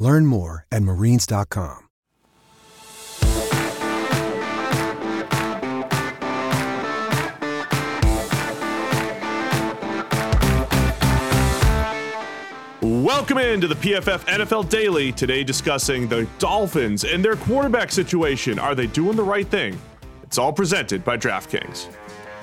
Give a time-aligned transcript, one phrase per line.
[0.00, 1.86] Learn more at marines.com.
[12.82, 15.12] Welcome into the PFF NFL Daily.
[15.12, 18.58] Today, discussing the Dolphins and their quarterback situation.
[18.58, 19.78] Are they doing the right thing?
[20.22, 21.88] It's all presented by DraftKings.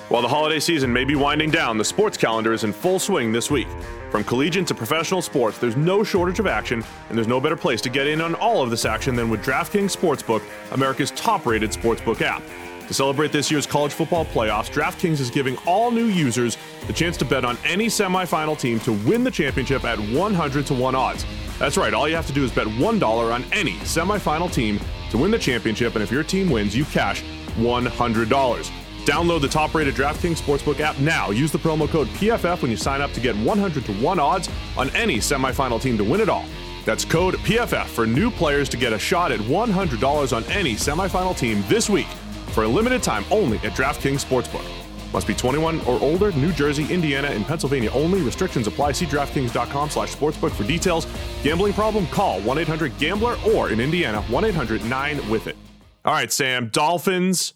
[0.09, 3.33] While the holiday season may be winding down, the sports calendar is in full swing
[3.33, 3.67] this week.
[4.09, 7.81] From collegiate to professional sports, there's no shortage of action, and there's no better place
[7.81, 11.71] to get in on all of this action than with DraftKings Sportsbook, America's top rated
[11.71, 12.41] sportsbook app.
[12.87, 17.17] To celebrate this year's college football playoffs, DraftKings is giving all new users the chance
[17.17, 21.25] to bet on any semifinal team to win the championship at 100 to 1 odds.
[21.59, 25.17] That's right, all you have to do is bet $1 on any semifinal team to
[25.17, 27.23] win the championship, and if your team wins, you cash
[27.57, 28.71] $100.
[29.07, 31.29] Download the top rated DraftKings Sportsbook app now.
[31.29, 34.49] Use the promo code PFF when you sign up to get 100 to 1 odds
[34.75, 36.43] on any semifinal team to win it all.
[36.83, 41.37] That's code PFF for new players to get a shot at $100 on any semifinal
[41.37, 42.07] team this week
[42.51, 44.67] for a limited time only at DraftKings Sportsbook.
[45.13, 48.21] Must be 21 or older, New Jersey, Indiana, and Pennsylvania only.
[48.21, 48.91] Restrictions apply.
[48.91, 51.07] See DraftKings.com slash sportsbook for details.
[51.43, 52.07] Gambling problem?
[52.07, 55.55] Call 1-800-GAMBLER or in Indiana, 1-800-9-WITH-IT.
[56.03, 56.69] All right, Sam.
[56.69, 57.53] Dolphins,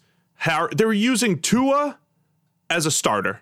[0.72, 1.98] they're using Tua
[2.70, 3.40] as a starter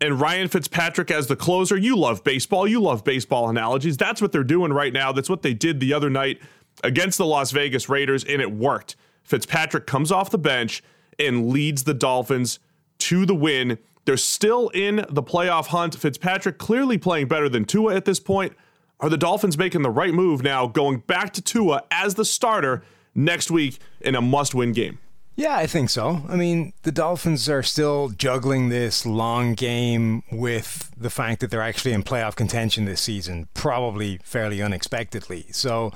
[0.00, 1.76] and Ryan Fitzpatrick as the closer.
[1.76, 2.66] You love baseball.
[2.66, 3.96] You love baseball analogies.
[3.96, 5.12] That's what they're doing right now.
[5.12, 6.40] That's what they did the other night
[6.82, 8.96] against the Las Vegas Raiders, and it worked.
[9.22, 10.82] Fitzpatrick comes off the bench
[11.18, 12.58] and leads the Dolphins
[12.98, 13.78] to the win.
[14.04, 15.94] They're still in the playoff hunt.
[15.94, 18.54] Fitzpatrick clearly playing better than Tua at this point.
[18.98, 22.82] Are the Dolphins making the right move now, going back to Tua as the starter
[23.14, 24.98] next week in a must win game?
[25.34, 26.22] Yeah, I think so.
[26.28, 31.62] I mean, the Dolphins are still juggling this long game with the fact that they're
[31.62, 35.46] actually in playoff contention this season, probably fairly unexpectedly.
[35.50, 35.92] So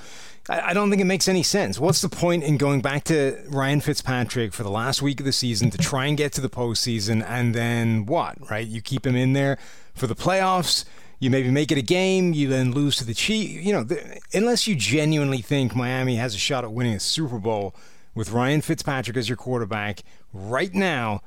[0.48, 1.78] I, don't think it makes any sense.
[1.78, 5.32] What's the point in going back to Ryan Fitzpatrick for the last week of the
[5.32, 8.66] season to try and get to the postseason and then what, right?
[8.66, 9.58] You keep him in there
[9.94, 10.84] for the playoffs.
[11.18, 13.64] You maybe make it a game, you then lose to the Chiefs.
[13.64, 13.86] You know,
[14.32, 17.74] unless you genuinely think Miami has a shot at winning a Super Bowl
[18.16, 20.00] with Ryan Fitzpatrick as your quarterback
[20.32, 21.22] right now,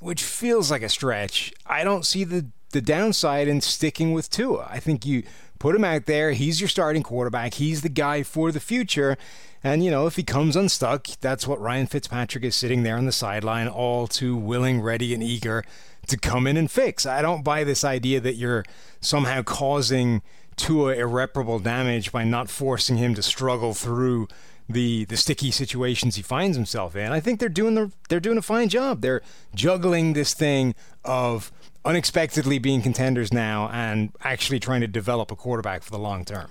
[0.00, 4.66] which feels like a stretch, I don't see the the downside in sticking with Tua.
[4.70, 5.24] I think you
[5.62, 6.32] Put him out there.
[6.32, 7.54] He's your starting quarterback.
[7.54, 9.16] He's the guy for the future.
[9.62, 13.06] And, you know, if he comes unstuck, that's what Ryan Fitzpatrick is sitting there on
[13.06, 15.64] the sideline, all too willing, ready, and eager
[16.08, 17.06] to come in and fix.
[17.06, 18.64] I don't buy this idea that you're
[19.00, 20.22] somehow causing
[20.56, 24.26] Tua irreparable damage by not forcing him to struggle through
[24.72, 27.12] the the sticky situations he finds himself in.
[27.12, 29.00] I think they're doing the they're doing a fine job.
[29.00, 29.22] They're
[29.54, 30.74] juggling this thing
[31.04, 31.52] of
[31.84, 36.50] unexpectedly being contenders now and actually trying to develop a quarterback for the long term.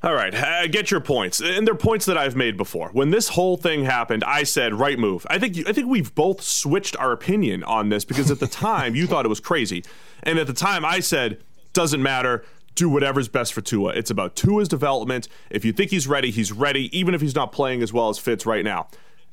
[0.00, 2.90] All right, I get your points, and they're points that I've made before.
[2.92, 5.26] When this whole thing happened, I said right move.
[5.28, 8.94] I think I think we've both switched our opinion on this because at the time
[8.94, 9.84] you thought it was crazy,
[10.22, 11.42] and at the time I said
[11.72, 12.44] doesn't matter.
[12.78, 13.90] Do whatever's best for Tua.
[13.90, 15.26] It's about Tua's development.
[15.50, 18.18] If you think he's ready, he's ready, even if he's not playing as well as
[18.18, 18.86] Fitz right now.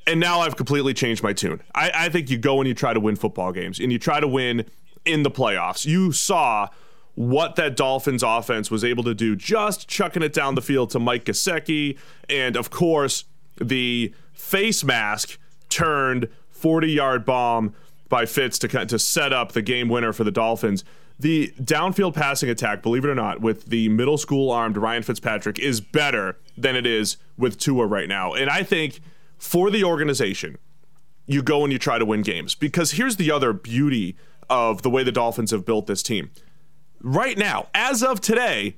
[0.04, 1.62] And now I've completely changed my tune.
[1.72, 4.18] I, I think you go and you try to win football games, and you try
[4.18, 4.64] to win
[5.04, 5.86] in the playoffs.
[5.86, 6.70] You saw
[7.14, 10.98] what that Dolphins offense was able to do just chucking it down the field to
[10.98, 11.96] Mike Gesicki.
[12.28, 13.26] And of course,
[13.60, 17.74] the face mask turned 40 yard bomb
[18.08, 20.82] by Fitz to, to set up the game winner for the Dolphins.
[21.18, 25.58] The downfield passing attack, believe it or not, with the middle school armed Ryan Fitzpatrick
[25.58, 28.34] is better than it is with Tua right now.
[28.34, 29.00] And I think
[29.38, 30.58] for the organization,
[31.26, 34.16] you go and you try to win games because here's the other beauty
[34.48, 36.30] of the way the Dolphins have built this team.
[37.00, 38.76] Right now, as of today,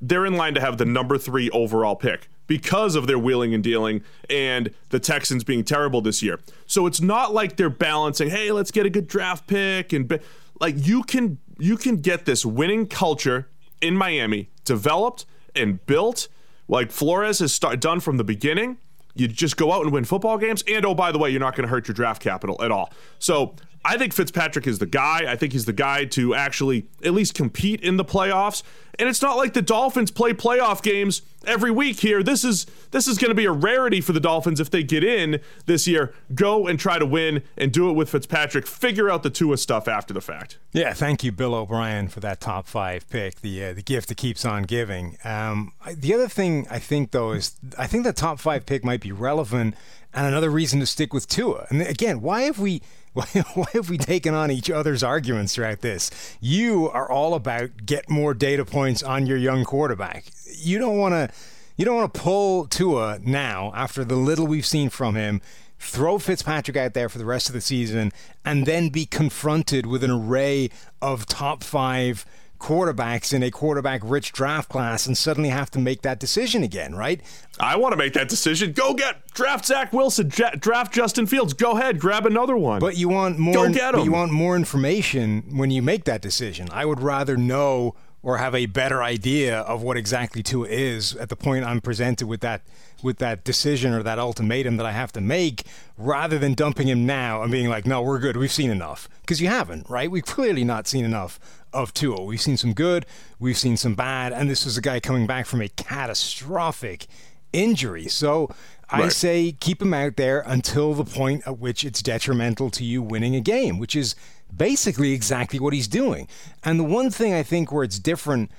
[0.00, 3.62] they're in line to have the number three overall pick because of their wheeling and
[3.62, 6.40] dealing and the Texans being terrible this year.
[6.66, 10.18] So it's not like they're balancing, hey, let's get a good draft pick and be,
[10.60, 13.48] like you can you can get this winning culture
[13.80, 16.28] in Miami developed and built
[16.68, 18.78] like Flores has start, done from the beginning.
[19.14, 21.54] You just go out and win football games and oh by the way, you're not
[21.54, 22.92] going to hurt your draft capital at all.
[23.18, 23.54] So
[23.84, 25.30] I think Fitzpatrick is the guy.
[25.30, 28.62] I think he's the guy to actually at least compete in the playoffs.
[28.98, 32.22] And it's not like the Dolphins play playoff games every week here.
[32.22, 35.02] This is this is going to be a rarity for the Dolphins if they get
[35.02, 36.14] in this year.
[36.34, 38.66] Go and try to win and do it with Fitzpatrick.
[38.66, 40.58] Figure out the Tua stuff after the fact.
[40.72, 43.40] Yeah, thank you, Bill O'Brien, for that top five pick.
[43.40, 45.18] The uh, the gift that keeps on giving.
[45.24, 49.00] Um, the other thing I think though is I think the top five pick might
[49.00, 49.74] be relevant
[50.14, 51.66] and another reason to stick with Tua.
[51.70, 52.80] And again, why have we
[53.32, 56.10] why, why have we taken on each other's arguments throughout this?
[56.40, 60.24] You are all about get more data points on your young quarterback.
[60.56, 61.36] You don't want to
[61.76, 65.40] you don't want to pull Tua now after the little we've seen from him.
[65.78, 68.10] Throw Fitzpatrick out there for the rest of the season
[68.44, 70.70] and then be confronted with an array
[71.00, 72.26] of top five
[72.64, 76.94] quarterbacks in a quarterback rich draft class and suddenly have to make that decision again,
[76.94, 77.20] right?
[77.60, 78.72] I want to make that decision.
[78.72, 81.52] Go get draft Zach Wilson, draft Justin Fields.
[81.52, 82.80] Go ahead, grab another one.
[82.80, 83.52] But you want more.
[83.52, 84.00] Go get him.
[84.00, 86.68] You want more information when you make that decision.
[86.72, 91.28] I would rather know or have a better idea of what exactly Tua is at
[91.28, 92.62] the point I'm presented with that
[93.04, 95.62] with that decision or that ultimatum that I have to make,
[95.96, 98.36] rather than dumping him now and being like, "No, we're good.
[98.36, 100.10] We've seen enough." Because you haven't, right?
[100.10, 101.38] We've clearly not seen enough
[101.72, 102.24] of Tua.
[102.24, 103.04] We've seen some good,
[103.38, 107.06] we've seen some bad, and this was a guy coming back from a catastrophic
[107.52, 108.08] injury.
[108.08, 108.54] So
[108.90, 109.12] I right.
[109.12, 113.34] say keep him out there until the point at which it's detrimental to you winning
[113.34, 114.14] a game, which is
[114.54, 116.28] basically exactly what he's doing.
[116.62, 118.50] And the one thing I think where it's different.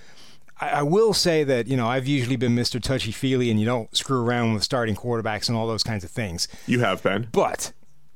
[0.59, 2.81] I, will say that you know I've usually been Mr.
[2.81, 6.11] Touchy Feely, and you don't screw around with starting quarterbacks and all those kinds of
[6.11, 6.47] things.
[6.65, 7.73] You have been, but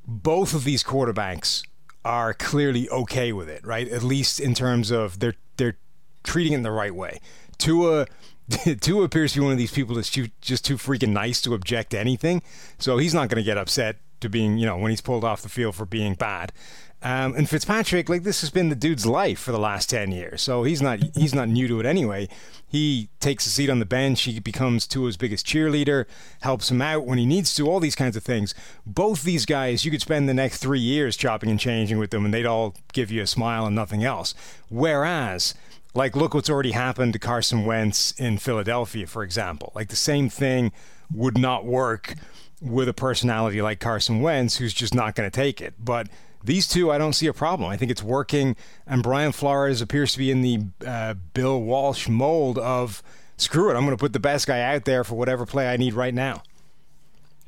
[0.07, 1.63] both of these quarterbacks
[2.05, 3.87] are clearly okay with it, right?
[3.87, 5.77] At least in terms of they're they're
[6.23, 7.19] treating it the right way.
[7.57, 8.07] Tua
[8.81, 11.53] Tua appears to be one of these people that's too, just too freaking nice to
[11.53, 12.41] object to anything,
[12.77, 15.41] so he's not going to get upset to being you know when he's pulled off
[15.41, 16.51] the field for being bad.
[17.01, 20.41] Um, and Fitzpatrick, like this has been the dude's life for the last ten years,
[20.41, 22.27] so he's not he's not new to it anyway.
[22.67, 24.23] He takes a seat on the bench.
[24.23, 26.05] He becomes Tua's biggest cheerleader,
[26.41, 27.69] helps him out when he needs to.
[27.69, 28.53] All these kinds of things.
[28.85, 32.25] Both these guys, you could spend the next three years chopping and changing with them,
[32.25, 34.35] and they'd all give you a smile and nothing else.
[34.67, 35.53] Whereas
[35.93, 39.71] like look what's already happened to Carson Wentz in Philadelphia, for example.
[39.73, 40.71] Like the same thing
[41.13, 42.15] would not work
[42.61, 45.73] with a personality like Carson Wentz, who's just not going to take it.
[45.79, 46.07] But
[46.43, 47.69] these two, I don't see a problem.
[47.69, 48.55] I think it's working,
[48.87, 53.03] and Brian Flores appears to be in the uh, Bill Walsh mold of
[53.39, 55.77] screw it, I'm going to put the best guy out there for whatever play I
[55.77, 56.43] need right now.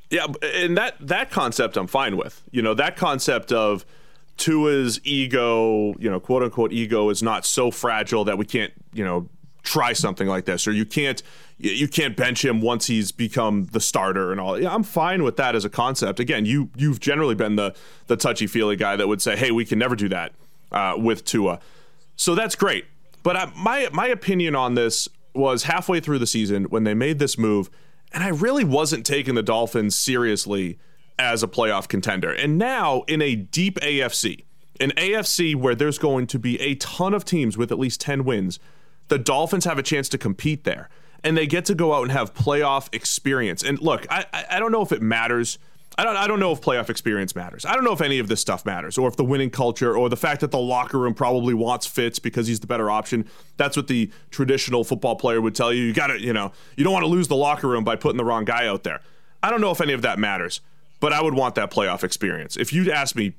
[0.10, 2.44] Yeah, and that that concept I'm fine with.
[2.52, 3.86] You know, that concept of
[4.38, 9.06] Tua's ego, you know, quote unquote ego, is not so fragile that we can't, you
[9.06, 9.30] know,
[9.63, 11.22] try something like this, or you can't
[11.58, 14.60] you can't bench him once he's become the starter and all.
[14.60, 16.19] Yeah, I'm fine with that as a concept.
[16.19, 17.75] Again, you you've generally been the
[18.08, 20.34] the touchy feely guy that would say, "Hey, we can never do that
[20.72, 21.60] uh, with Tua,"
[22.16, 22.86] so that's great.
[23.24, 27.19] But I, my my opinion on this was halfway through the season when they made
[27.19, 27.69] this move,
[28.12, 30.80] and I really wasn't taking the Dolphins seriously
[31.18, 32.31] as a playoff contender.
[32.31, 34.44] And now in a deep AFC,
[34.80, 38.25] an AFC where there's going to be a ton of teams with at least 10
[38.25, 38.60] wins,
[39.12, 40.88] the Dolphins have a chance to compete there
[41.22, 43.62] and they get to go out and have playoff experience.
[43.62, 45.60] And look, I, I don't know if it matters.
[45.98, 47.66] I don't, I don't know if playoff experience matters.
[47.66, 50.08] I don't know if any of this stuff matters, or if the winning culture, or
[50.08, 53.28] the fact that the locker room probably wants Fitz because he's the better option.
[53.58, 55.84] That's what the traditional football player would tell you.
[55.84, 58.18] You got to, you know, you don't want to lose the locker room by putting
[58.18, 59.02] the wrong guy out there.
[59.44, 60.62] I don't know if any of that matters,
[61.02, 62.56] but I would want that playoff experience.
[62.56, 63.34] If you'd ask me,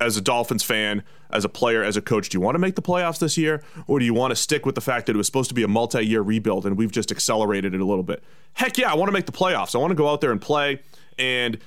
[0.00, 2.74] as a Dolphins fan, as a player, as a coach, do you want to make
[2.74, 5.16] the playoffs this year, or do you want to stick with the fact that it
[5.16, 8.22] was supposed to be a multi-year rebuild and we've just accelerated it a little bit?
[8.54, 9.74] Heck yeah, I want to make the playoffs.
[9.74, 10.80] I want to go out there and play,
[11.18, 11.58] and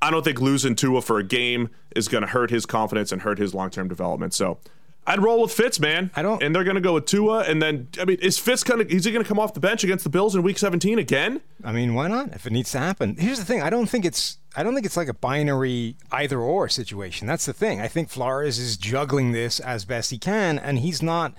[0.00, 3.22] I don't think losing Tua for a game is going to hurt his confidence and
[3.22, 4.34] hurt his long-term development.
[4.34, 4.58] So.
[5.04, 6.12] I'd roll with Fitz, man.
[6.14, 8.62] I don't, and they're going to go with Tua, and then I mean, is Fitz
[8.62, 8.94] going to?
[8.94, 11.40] Is he going to come off the bench against the Bills in Week 17 again?
[11.64, 12.32] I mean, why not?
[12.32, 13.16] If it needs to happen.
[13.16, 16.38] Here's the thing: I don't think it's I don't think it's like a binary either
[16.38, 17.26] or situation.
[17.26, 17.80] That's the thing.
[17.80, 21.34] I think Flores is juggling this as best he can, and he's not.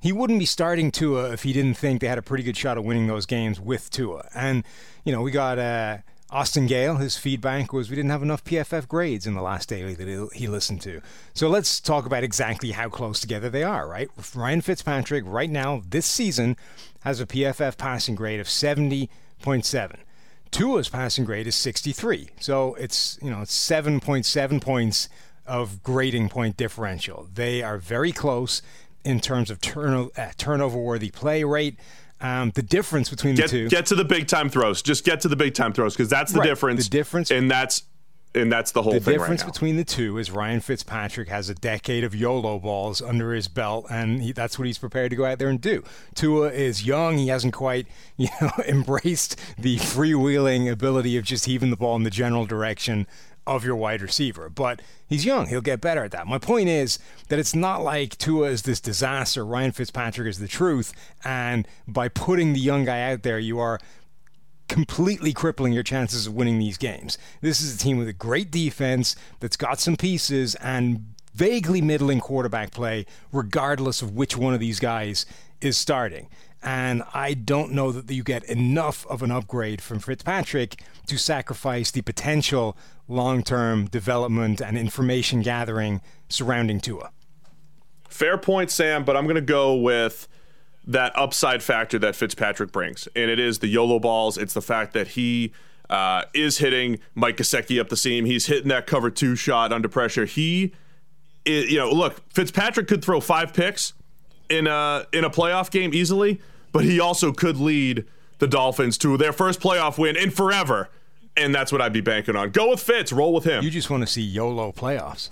[0.00, 2.76] He wouldn't be starting Tua if he didn't think they had a pretty good shot
[2.76, 4.28] of winning those games with Tua.
[4.34, 4.64] And
[5.04, 5.98] you know, we got uh,
[6.34, 9.94] Austin Gale, His feedback was we didn't have enough PFF grades in the last daily
[9.94, 11.00] that he listened to.
[11.32, 13.88] So let's talk about exactly how close together they are.
[13.88, 16.56] Right, Ryan Fitzpatrick right now this season
[17.02, 19.10] has a PFF passing grade of seventy
[19.42, 20.00] point seven.
[20.50, 22.30] Tua's passing grade is 63.
[22.40, 25.08] So it's, you know, it's 7.7 points
[25.46, 27.28] of grading point differential.
[27.32, 28.62] They are very close
[29.04, 31.76] in terms of turno- uh, turnover worthy play rate.
[32.24, 33.68] Um, the difference between get, the two.
[33.68, 34.80] Get to the big time throws.
[34.80, 36.46] Just get to the big time throws because that's the right.
[36.48, 36.84] difference.
[36.84, 37.30] The difference.
[37.30, 37.82] And that's
[38.34, 39.12] and that's the whole the thing.
[39.12, 43.02] The difference right between the two is Ryan Fitzpatrick has a decade of YOLO balls
[43.02, 45.84] under his belt, and he, that's what he's prepared to go out there and do.
[46.14, 51.68] Tua is young; he hasn't quite, you know, embraced the freewheeling ability of just heaving
[51.68, 53.06] the ball in the general direction
[53.46, 54.48] of your wide receiver.
[54.48, 56.26] But he's young; he'll get better at that.
[56.26, 56.98] My point is
[57.28, 59.44] that it's not like Tua is this disaster.
[59.44, 60.92] Ryan Fitzpatrick is the truth,
[61.24, 63.80] and by putting the young guy out there, you are
[64.68, 67.18] completely crippling your chances of winning these games.
[67.40, 72.20] This is a team with a great defense that's got some pieces and vaguely middling
[72.20, 75.26] quarterback play, regardless of which one of these guys
[75.60, 76.28] is starting.
[76.64, 81.90] And I don't know that you get enough of an upgrade from Fitzpatrick to sacrifice
[81.90, 87.10] the potential long term development and information gathering surrounding Tua.
[88.08, 90.26] Fair point, Sam, but I'm going to go with
[90.86, 93.08] that upside factor that Fitzpatrick brings.
[93.14, 94.38] And it is the YOLO balls.
[94.38, 95.52] It's the fact that he
[95.90, 98.24] uh, is hitting Mike Gesicki up the seam.
[98.24, 100.24] He's hitting that cover two shot under pressure.
[100.24, 100.72] He,
[101.44, 103.92] is, you know, look, Fitzpatrick could throw five picks
[104.48, 106.40] in a in a playoff game easily,
[106.74, 108.04] but he also could lead
[108.40, 110.90] the Dolphins to their first playoff win in forever.
[111.36, 112.50] And that's what I'd be banking on.
[112.50, 113.12] Go with Fitz.
[113.12, 113.62] Roll with him.
[113.62, 115.30] You just want to see YOLO playoffs.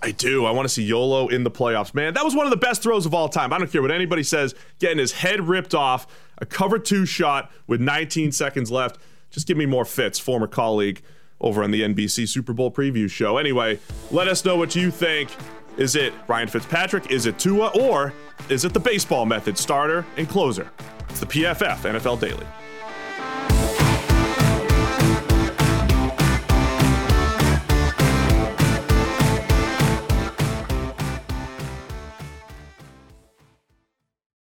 [0.00, 0.46] I do.
[0.46, 2.14] I want to see YOLO in the playoffs, man.
[2.14, 3.52] That was one of the best throws of all time.
[3.52, 4.54] I don't care what anybody says.
[4.78, 6.06] Getting his head ripped off,
[6.38, 9.00] a cover two shot with 19 seconds left.
[9.30, 11.02] Just give me more Fitz, former colleague
[11.40, 13.36] over on the NBC Super Bowl preview show.
[13.36, 13.80] Anyway,
[14.12, 15.28] let us know what you think.
[15.76, 17.10] Is it Ryan Fitzpatrick?
[17.10, 17.68] Is it Tua?
[17.68, 18.12] Or
[18.48, 20.70] is it the baseball method, starter and closer?
[21.10, 22.46] It's the PFF NFL Daily.